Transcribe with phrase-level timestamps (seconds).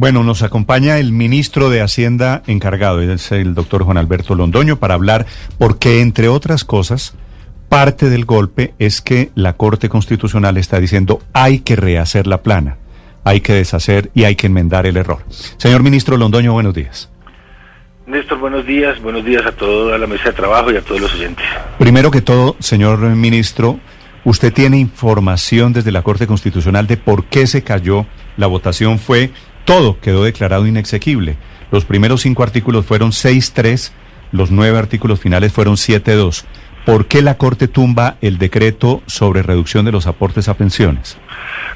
[0.00, 4.94] Bueno, nos acompaña el ministro de Hacienda encargado, es el doctor Juan Alberto Londoño, para
[4.94, 5.26] hablar
[5.58, 7.14] porque, entre otras cosas,
[7.68, 12.78] parte del golpe es que la Corte Constitucional está diciendo hay que rehacer la plana,
[13.24, 15.18] hay que deshacer y hay que enmendar el error.
[15.58, 17.10] Señor ministro Londoño, buenos días.
[18.06, 21.12] Néstor, buenos días, buenos días a toda la mesa de trabajo y a todos los
[21.12, 21.44] oyentes.
[21.78, 23.78] Primero que todo, señor ministro,
[24.24, 28.06] ¿usted tiene información desde la Corte Constitucional de por qué se cayó?
[28.38, 29.30] La votación fue
[29.70, 31.36] todo quedó declarado inexequible.
[31.70, 33.92] Los primeros cinco artículos fueron 6-3,
[34.32, 36.44] los nueve artículos finales fueron 7-2.
[36.84, 41.16] ¿Por qué la Corte tumba el decreto sobre reducción de los aportes a pensiones?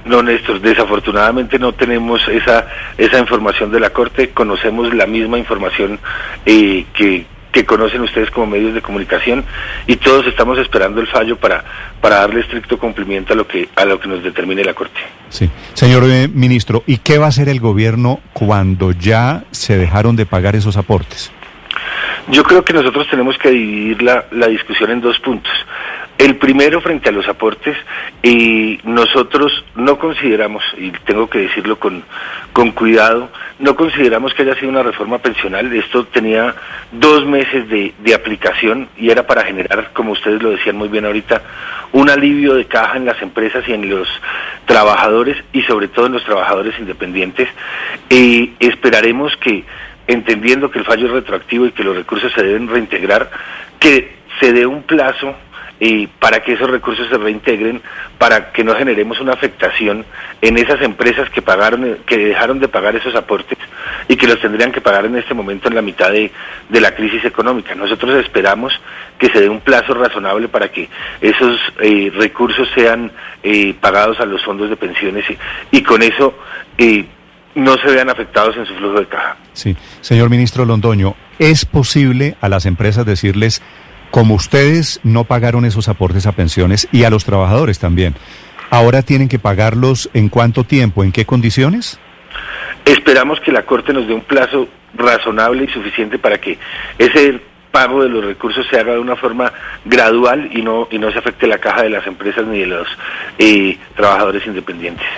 [0.05, 2.67] No, Néstor, desafortunadamente no tenemos esa,
[2.98, 6.01] esa información de la Corte, conocemos la misma información
[6.45, 9.44] eh, que, que conocen ustedes como medios de comunicación
[9.86, 11.64] y todos estamos esperando el fallo para,
[12.00, 14.98] para darle estricto cumplimiento a lo que a lo que nos determine la Corte.
[15.28, 15.48] Sí.
[15.72, 20.27] Señor eh, ministro, ¿y qué va a hacer el gobierno cuando ya se dejaron de
[20.27, 21.30] pagar esos aportes?
[22.28, 25.52] Yo creo que nosotros tenemos que dividir la, la discusión en dos puntos.
[26.17, 27.77] El primero, frente a los aportes,
[28.23, 32.05] y nosotros no consideramos, y tengo que decirlo con,
[32.53, 35.73] con cuidado, no consideramos que haya sido una reforma pensional.
[35.73, 36.55] Esto tenía
[36.92, 41.05] dos meses de, de aplicación y era para generar, como ustedes lo decían muy bien
[41.05, 41.42] ahorita,
[41.92, 44.09] un alivio de caja en las empresas y en los
[44.67, 47.48] trabajadores y sobre todo en los trabajadores independientes.
[48.09, 49.65] Y esperaremos que,
[50.07, 53.31] entendiendo que el fallo es retroactivo y que los recursos se deben reintegrar,
[53.81, 55.35] que se dé un plazo
[55.80, 57.83] y para que esos recursos se reintegren,
[58.18, 60.05] para que no generemos una afectación
[60.40, 63.58] en esas empresas que pagaron, que dejaron de pagar esos aportes
[64.08, 66.30] y que los tendrían que pagar en este momento en la mitad de,
[66.68, 67.74] de la crisis económica.
[67.74, 68.73] Nosotros esperamos
[69.18, 70.89] que se dé un plazo razonable para que
[71.20, 73.11] esos eh, recursos sean
[73.42, 75.39] eh, pagados a los fondos de pensiones y,
[75.77, 76.39] y con eso
[76.79, 77.06] eh,
[77.55, 79.36] no se vean afectados en su flujo de caja.
[79.52, 83.62] Sí, señor ministro Londoño, ¿es posible a las empresas decirles
[84.14, 88.14] como ustedes no pagaron esos aportes a pensiones y a los trabajadores también,
[88.70, 91.98] ¿ahora tienen que pagarlos en cuánto tiempo, en qué condiciones?
[92.85, 96.57] Esperamos que la Corte nos dé un plazo razonable y suficiente para que
[96.97, 97.41] ese
[97.73, 99.53] pago de los recursos se haga de una forma
[99.85, 102.86] gradual y no, y no se afecte la caja de las empresas ni de los
[103.41, 105.08] eh, trabajadores independientes.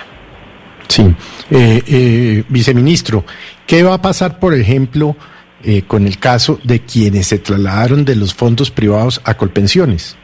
[0.88, 1.02] Sí,
[1.50, 3.26] eh, eh, viceministro,
[3.66, 5.16] ¿qué va a pasar, por ejemplo,
[5.64, 10.16] eh, con el caso de quienes se trasladaron de los fondos privados a Colpensiones.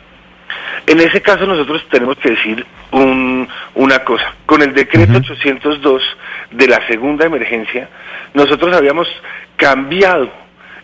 [0.86, 4.34] En ese caso nosotros tenemos que decir un, una cosa.
[4.46, 6.02] Con el decreto 802
[6.50, 7.88] de la segunda emergencia,
[8.34, 9.08] nosotros habíamos
[9.56, 10.41] cambiado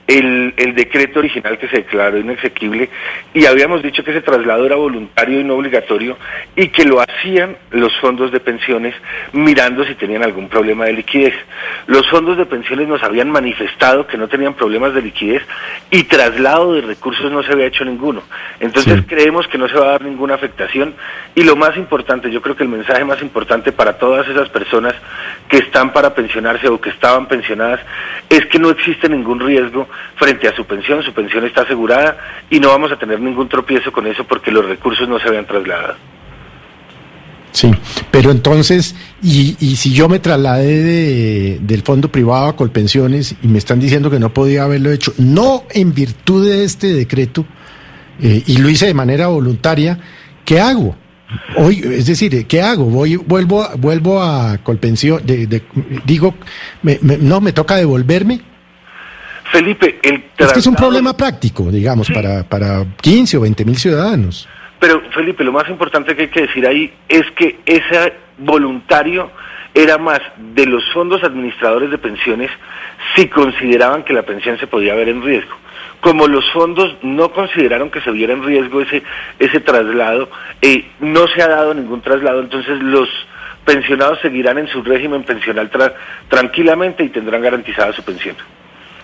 [0.08, 2.88] el, el, decreto original que se declaró inexequible
[3.34, 6.16] y habíamos dicho que ese traslado era voluntario y no obligatorio
[6.56, 8.94] y que lo hacían los fondos de pensiones
[9.32, 11.34] mirando si tenían algún problema de liquidez.
[11.86, 15.42] Los fondos de pensiones nos habían manifestado que no tenían problemas de liquidez
[15.90, 18.22] y traslado de recursos no se había hecho ninguno.
[18.60, 19.06] Entonces sí.
[19.06, 20.94] creemos que no se va a dar ninguna afectación
[21.34, 24.94] y lo más importante, yo creo que el mensaje más importante para todas esas personas
[25.48, 27.80] que están para pensionarse o que estaban pensionadas
[28.30, 29.86] es que no existe ningún riesgo
[30.16, 32.18] frente a su pensión, su pensión está asegurada
[32.50, 35.46] y no vamos a tener ningún tropiezo con eso porque los recursos no se habían
[35.46, 35.96] trasladado.
[37.52, 37.70] Sí,
[38.10, 43.48] pero entonces, y, y si yo me trasladé de, del fondo privado a Colpensiones y
[43.48, 47.46] me están diciendo que no podía haberlo hecho, no en virtud de este decreto,
[48.20, 49.98] eh, y lo hice de manera voluntaria,
[50.44, 50.96] ¿qué hago?
[51.56, 52.84] Hoy, es decir, ¿qué hago?
[52.84, 55.62] Voy, vuelvo, vuelvo a Colpensión, de,
[56.04, 56.34] digo,
[56.82, 58.40] me, me, no, me toca devolverme.
[59.58, 62.12] Felipe, el Es que es un problema práctico, digamos, sí.
[62.12, 64.48] para, para 15 o 20 mil ciudadanos.
[64.78, 69.32] Pero, Felipe, lo más importante que hay que decir ahí es que ese voluntario
[69.74, 70.20] era más
[70.54, 72.52] de los fondos administradores de pensiones
[73.16, 75.56] si consideraban que la pensión se podía ver en riesgo.
[76.00, 79.02] Como los fondos no consideraron que se viera en riesgo ese,
[79.40, 80.30] ese traslado,
[80.62, 83.08] eh, no se ha dado ningún traslado, entonces los
[83.64, 85.94] pensionados seguirán en su régimen pensional tra
[86.28, 88.36] tranquilamente y tendrán garantizada su pensión.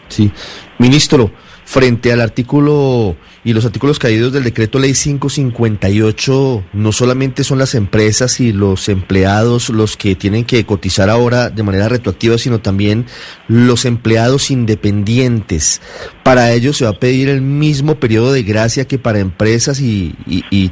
[0.08, 0.30] Sí,
[0.78, 1.30] ministro,
[1.64, 7.74] frente al artículo y los artículos caídos del decreto ley 558, no solamente son las
[7.74, 13.06] empresas y los empleados los que tienen que cotizar ahora de manera retroactiva, sino también
[13.48, 15.82] los empleados independientes.
[16.22, 20.14] ¿Para ellos se va a pedir el mismo periodo de gracia que para empresas y,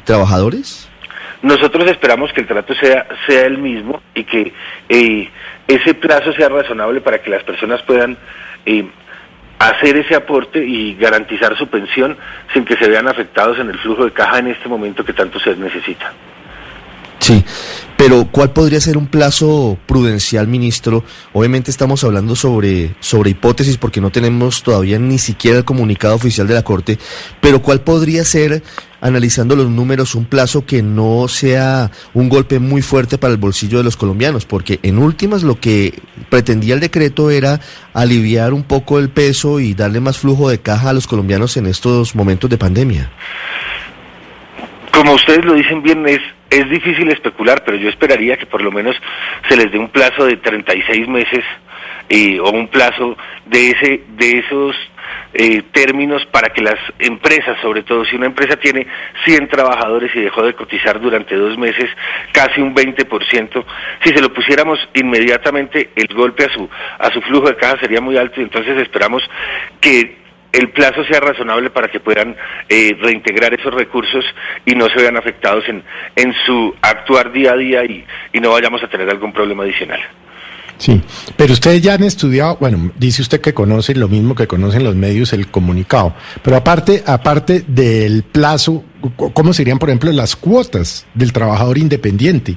[0.04, 0.88] trabajadores?
[1.42, 4.52] Nosotros esperamos que el trato sea, sea el mismo y que
[4.88, 5.28] eh,
[5.66, 8.16] ese plazo sea razonable para que las personas puedan
[8.64, 8.86] eh,
[9.68, 12.16] hacer ese aporte y garantizar su pensión
[12.52, 15.38] sin que se vean afectados en el flujo de caja en este momento que tanto
[15.38, 16.12] se necesita.
[17.22, 17.44] Sí,
[17.96, 21.04] pero ¿cuál podría ser un plazo prudencial, ministro?
[21.32, 26.48] Obviamente estamos hablando sobre, sobre hipótesis porque no tenemos todavía ni siquiera el comunicado oficial
[26.48, 26.98] de la Corte,
[27.40, 28.64] pero ¿cuál podría ser,
[29.00, 33.78] analizando los números, un plazo que no sea un golpe muy fuerte para el bolsillo
[33.78, 34.44] de los colombianos?
[34.44, 37.60] Porque en últimas lo que pretendía el decreto era
[37.94, 41.66] aliviar un poco el peso y darle más flujo de caja a los colombianos en
[41.66, 43.12] estos momentos de pandemia.
[45.02, 48.70] Como ustedes lo dicen bien, es es difícil especular, pero yo esperaría que por lo
[48.70, 48.94] menos
[49.48, 51.42] se les dé un plazo de 36 meses
[52.08, 53.16] eh, o un plazo
[53.46, 54.76] de ese de esos
[55.34, 58.86] eh, términos para que las empresas, sobre todo si una empresa tiene
[59.24, 61.90] 100 trabajadores y dejó de cotizar durante dos meses
[62.30, 63.64] casi un 20%,
[64.04, 66.70] si se lo pusiéramos inmediatamente el golpe a su
[67.00, 69.28] a su flujo de caja sería muy alto y entonces esperamos
[69.80, 70.21] que
[70.52, 72.36] el plazo sea razonable para que puedan
[72.68, 74.24] eh, reintegrar esos recursos
[74.66, 75.82] y no se vean afectados en,
[76.16, 80.00] en su actuar día a día y, y no vayamos a tener algún problema adicional.
[80.78, 81.00] Sí,
[81.36, 84.96] pero ustedes ya han estudiado, bueno, dice usted que conoce lo mismo que conocen los
[84.96, 88.82] medios, el comunicado, pero aparte, aparte del plazo,
[89.32, 92.56] ¿cómo serían, por ejemplo, las cuotas del trabajador independiente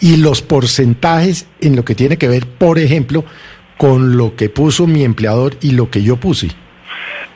[0.00, 3.24] y los porcentajes en lo que tiene que ver, por ejemplo,
[3.76, 6.50] con lo que puso mi empleador y lo que yo puse?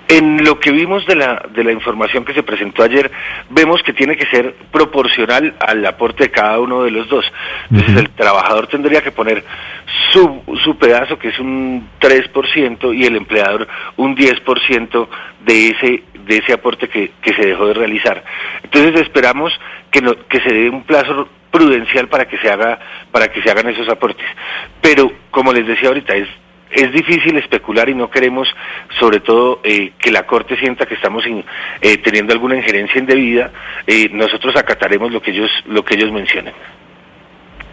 [0.09, 3.11] En lo que vimos de la, de la información que se presentó ayer,
[3.51, 7.31] vemos que tiene que ser proporcional al aporte de cada uno de los dos.
[7.71, 9.45] Entonces el trabajador tendría que poner
[10.11, 15.09] su, su pedazo, que es un 3%, y el empleador un 10%
[15.45, 18.25] de ese, de ese aporte que, que se dejó de realizar.
[18.63, 19.53] Entonces esperamos
[19.91, 22.79] que, no, que se dé un plazo prudencial para que se haga
[23.11, 24.27] para que se hagan esos aportes.
[24.81, 26.29] Pero como les decía ahorita, es
[26.71, 28.49] es difícil especular y no queremos,
[28.99, 33.51] sobre todo, eh, que la Corte sienta que estamos eh, teniendo alguna injerencia indebida.
[33.87, 36.55] Eh, nosotros acataremos lo que ellos, lo que ellos mencionen.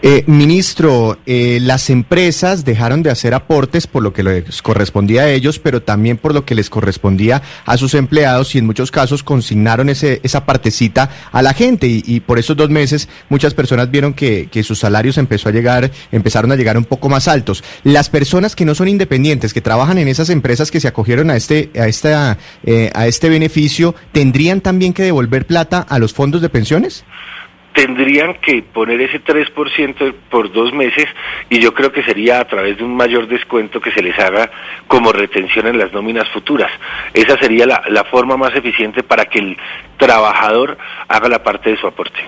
[0.08, 5.32] Eh, ministro, eh, las empresas dejaron de hacer aportes por lo que les correspondía a
[5.32, 9.24] ellos, pero también por lo que les correspondía a sus empleados y en muchos casos
[9.24, 14.14] consignaron ese, esa partecita a la gente y, por esos dos meses muchas personas vieron
[14.14, 17.64] que, sus salarios empezó a llegar, empezaron a llegar un poco más altos.
[17.84, 21.36] Las personas que no son independientes, que trabajan en esas empresas que se acogieron a
[21.36, 26.44] este, a esta, eh, a este beneficio, ¿tendrían también que devolver plata a los fondos
[26.44, 27.04] de pensiones?
[27.76, 31.06] Tendrían que poner ese 3% por dos meses
[31.50, 34.50] y yo creo que sería a través de un mayor descuento que se les haga
[34.88, 36.72] como retención en las nóminas futuras.
[37.14, 39.58] Esa sería la, la forma más eficiente para que el
[39.98, 40.78] trabajador
[41.10, 42.20] haga la parte de su aporte.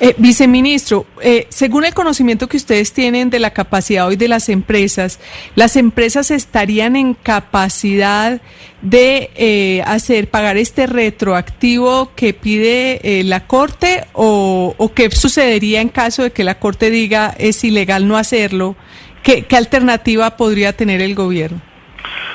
[0.00, 4.48] Eh, viceministro, eh, según el conocimiento que ustedes tienen de la capacidad hoy de las
[4.48, 5.20] empresas,
[5.54, 8.40] ¿las empresas estarían en capacidad
[8.82, 15.88] de eh, hacer pagar este retroactivo que pide la Corte o, o, qué sucedería en
[15.88, 18.76] caso de que la Corte diga es ilegal no hacerlo?
[19.22, 21.60] ¿Qué, qué alternativa podría tener el gobierno?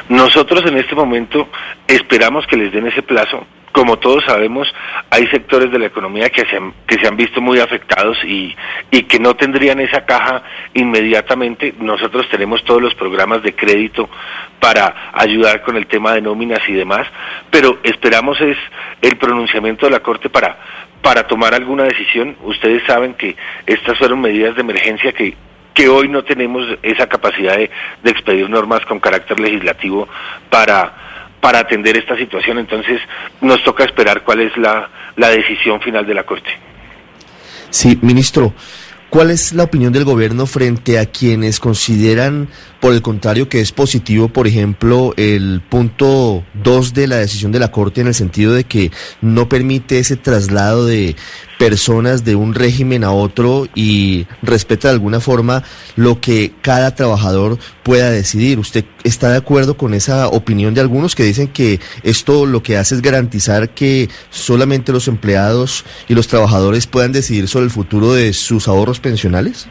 [0.10, 1.48] Nosotros en este momento
[1.88, 4.74] esperamos que les den ese plazo como todos sabemos,
[5.10, 8.56] hay sectores de la economía que se han, que se han visto muy afectados y,
[8.92, 11.74] y que no tendrían esa caja inmediatamente.
[11.80, 14.10] Nosotros tenemos todos los programas de crédito
[14.60, 17.08] para ayudar con el tema de nóminas y demás,
[17.50, 18.58] pero esperamos es
[19.02, 20.58] el pronunciamiento de la Corte para,
[21.02, 22.36] para tomar alguna decisión.
[22.44, 23.36] Ustedes saben que
[23.66, 25.36] estas fueron medidas de emergencia que
[25.74, 27.72] que hoy no tenemos esa capacidad de,
[28.04, 30.08] de expedir normas con carácter legislativo
[30.50, 31.11] para
[31.42, 32.60] para atender esta situación.
[32.60, 33.02] Entonces
[33.42, 36.50] nos toca esperar cuál es la, la decisión final de la Corte.
[37.70, 38.54] Sí, ministro,
[39.10, 42.48] ¿cuál es la opinión del gobierno frente a quienes consideran
[42.82, 47.60] por el contrario, que es positivo, por ejemplo, el punto 2 de la decisión de
[47.60, 51.16] la Corte en el sentido de que no permite ese traslado de
[51.60, 55.64] personas de un régimen a otro y respeta de alguna forma
[55.96, 58.58] lo que cada trabajador pueda decidir.
[58.58, 62.78] ¿Usted está de acuerdo con esa opinión de algunos que dicen que esto lo que
[62.78, 68.14] hace es garantizar que solamente los empleados y los trabajadores puedan decidir sobre el futuro
[68.14, 69.68] de sus ahorros pensionales?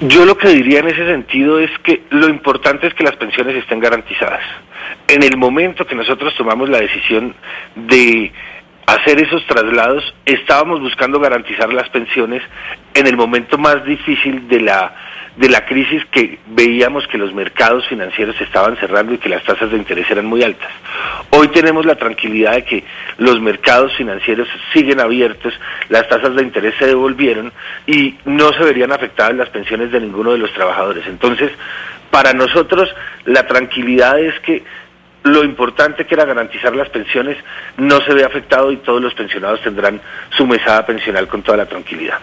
[0.00, 3.56] Yo lo que diría en ese sentido es que lo importante es que las pensiones
[3.56, 4.42] estén garantizadas.
[5.08, 7.34] En el momento que nosotros tomamos la decisión
[7.76, 8.32] de
[8.86, 12.42] hacer esos traslados, estábamos buscando garantizar las pensiones
[12.92, 14.94] en el momento más difícil de la
[15.36, 19.70] de la crisis que veíamos que los mercados financieros estaban cerrando y que las tasas
[19.70, 20.70] de interés eran muy altas.
[21.30, 22.84] Hoy tenemos la tranquilidad de que
[23.18, 25.52] los mercados financieros siguen abiertos,
[25.88, 27.52] las tasas de interés se devolvieron
[27.86, 31.04] y no se verían afectadas las pensiones de ninguno de los trabajadores.
[31.06, 31.50] Entonces,
[32.10, 34.62] para nosotros la tranquilidad es que
[35.24, 37.38] lo importante que era garantizar las pensiones
[37.76, 40.00] no se ve afectado y todos los pensionados tendrán
[40.30, 42.18] su mesada pensional con toda la tranquilidad.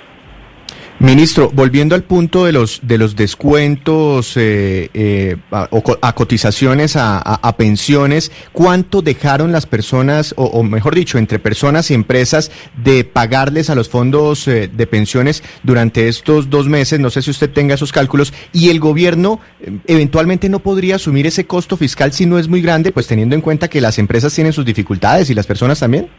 [1.01, 8.31] Ministro, volviendo al punto de los de los descuentos eh, eh, a, cotizaciones a, pensiones,
[8.51, 12.51] ¿cuánto dejaron las personas, o, mejor dicho, entre personas y empresas,
[12.84, 17.00] de pagarles a los fondos eh, de pensiones durante estos dos meses?
[17.00, 18.31] No sé si usted tenga esos cálculos.
[18.53, 19.39] Y el gobierno
[19.88, 23.41] eventualmente no podría asumir ese costo fiscal si no es muy grande, pues teniendo en
[23.41, 26.10] cuenta que las empresas tienen sus dificultades y las personas también.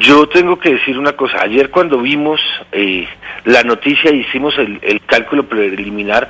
[0.00, 1.42] Yo tengo que decir una cosa.
[1.42, 2.40] Ayer cuando vimos
[2.72, 3.06] eh,
[3.44, 6.28] la noticia y hicimos el, cálculo preliminar,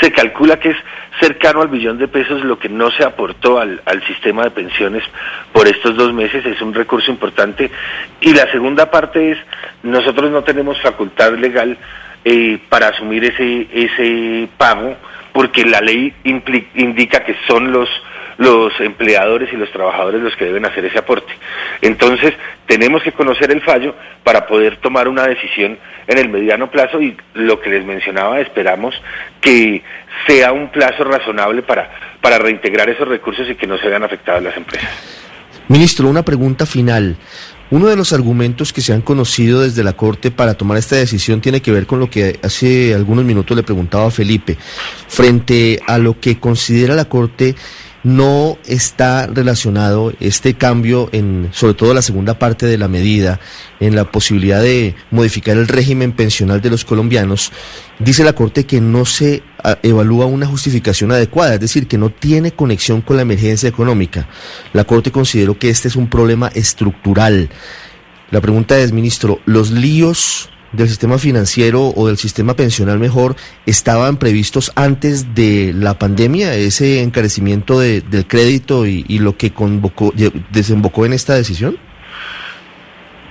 [0.00, 0.76] se calcula que es
[1.20, 5.04] cercano al billón de pesos lo que no se aportó al, sistema de pensiones
[5.52, 6.46] por estos dos meses.
[6.46, 7.70] Es un recurso importante.
[8.20, 9.38] Y la segunda parte es,
[9.82, 11.76] nosotros no tenemos facultad legal
[12.24, 14.96] eh, para asumir ese, ese pago
[15.34, 17.88] porque la ley indica que son los
[18.38, 21.32] los empleadores y los trabajadores los que deben hacer ese aporte.
[21.80, 22.34] Entonces,
[22.66, 27.16] tenemos que conocer el fallo para poder tomar una decisión en el mediano plazo y
[27.34, 28.94] lo que les mencionaba, esperamos
[29.40, 29.82] que
[30.26, 34.42] sea un plazo razonable para, para reintegrar esos recursos y que no se vean afectadas
[34.42, 34.90] las empresas.
[35.68, 37.16] Ministro, una pregunta final.
[37.70, 41.40] Uno de los argumentos que se han conocido desde la Corte para tomar esta decisión
[41.40, 44.58] tiene que ver con lo que hace algunos minutos le preguntaba a Felipe,
[45.08, 47.56] frente a lo que considera la Corte
[48.04, 53.40] no está relacionado este cambio en sobre todo la segunda parte de la medida
[53.80, 57.50] en la posibilidad de modificar el régimen pensional de los colombianos
[57.98, 62.10] dice la corte que no se ah, evalúa una justificación adecuada es decir que no
[62.10, 64.28] tiene conexión con la emergencia económica.
[64.72, 67.48] La corte consideró que este es un problema estructural.
[68.30, 74.16] La pregunta es ministro los líos del sistema financiero o del sistema pensional mejor estaban
[74.16, 80.12] previstos antes de la pandemia, ese encarecimiento de, del crédito y, lo que convocó,
[80.50, 81.78] desembocó en esta decisión?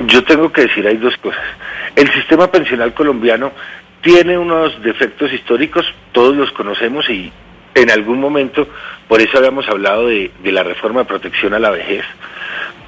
[0.08, 1.44] Yo tengo que decir, hay dos cosas.
[1.96, 3.52] El sistema pensional colombiano
[4.02, 7.32] tiene unos defectos históricos, todos los conocemos y
[7.76, 8.68] en algún momento,
[9.08, 12.04] por eso habíamos hablado de, de la reforma de protección a la vejez,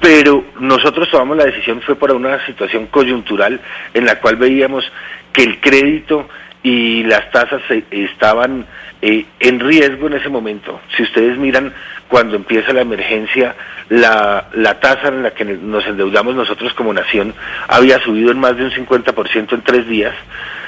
[0.00, 3.60] pero nosotros tomamos la decisión fue por una situación coyuntural
[3.94, 4.90] en la cual veíamos
[5.32, 6.28] que el crédito
[6.66, 8.66] y las tasas estaban
[9.00, 10.80] eh, en riesgo en ese momento.
[10.96, 11.72] Si ustedes miran
[12.08, 13.54] cuando empieza la emergencia,
[13.88, 17.34] la, la tasa en la que nos endeudamos nosotros como nación
[17.68, 20.12] había subido en más de un 50% en tres días.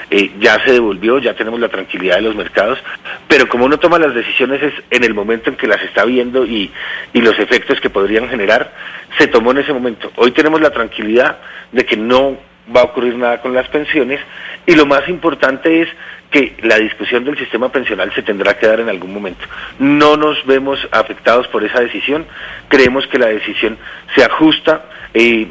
[0.09, 2.79] Eh, ya se devolvió, ya tenemos la tranquilidad de los mercados,
[3.27, 6.45] pero como uno toma las decisiones es en el momento en que las está viendo
[6.45, 6.71] y,
[7.11, 8.73] y los efectos que podrían generar,
[9.17, 10.13] se tomó en ese momento.
[10.15, 11.39] Hoy tenemos la tranquilidad
[11.73, 12.37] de que no
[12.75, 14.19] va a ocurrir nada con las pensiones
[14.65, 15.89] y lo más importante es
[16.31, 19.45] que la discusión del sistema pensional se tendrá que dar en algún momento.
[19.79, 22.25] No nos vemos afectados por esa decisión,
[22.67, 23.77] creemos que la decisión
[24.15, 25.47] se ajusta, eh,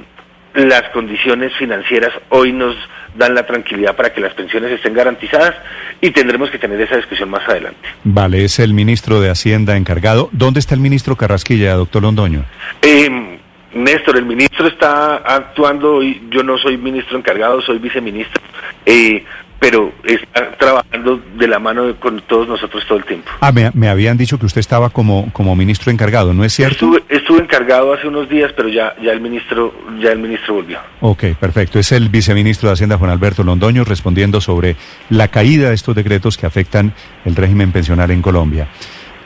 [0.55, 2.77] las condiciones financieras hoy nos
[3.17, 5.55] dan la tranquilidad para que las pensiones estén garantizadas
[6.01, 7.81] y tendremos que tener esa discusión más adelante.
[8.05, 10.29] Vale, es el ministro de Hacienda encargado.
[10.33, 12.45] ¿Dónde está el ministro Carrasquilla, doctor Londoño?
[12.83, 13.38] Eh,
[13.85, 18.41] Néstor, el ministro está actuando, y yo no soy ministro encargado, soy viceministro,
[18.85, 19.25] eh,
[19.59, 23.31] pero está trabajando de la mano con todos nosotros todo el tiempo.
[23.41, 27.01] Ah, me, habían dicho que usted estaba como, como ministro encargado, ¿no es cierto?
[27.09, 30.79] Estuve, encargado hace unos días, pero ya, ya, el ministro, ya el ministro volvió.
[31.01, 31.79] Ok, perfecto.
[31.79, 34.77] Es el viceministro de Hacienda, Juan Alberto Londoño, respondiendo sobre
[35.11, 36.93] la caída de estos decretos que afectan
[37.25, 38.69] el régimen pensional en Colombia.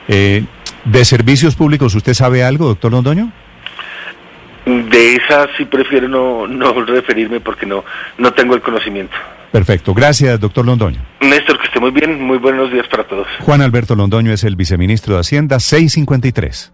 [0.07, 0.43] Eh,
[0.85, 3.31] ¿De servicios públicos usted sabe algo, doctor Londoño?
[4.65, 7.83] De esa sí prefiero no, no referirme porque no,
[8.17, 9.15] no tengo el conocimiento.
[9.51, 9.93] Perfecto.
[9.93, 10.99] Gracias, doctor Londoño.
[11.21, 12.21] Néstor, que esté muy bien.
[12.21, 13.27] Muy buenos días para todos.
[13.41, 16.73] Juan Alberto Londoño es el viceministro de Hacienda 653.